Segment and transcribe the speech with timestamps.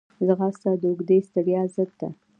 [0.27, 2.09] ځغاسته د اوږدې ستړیا ضد ده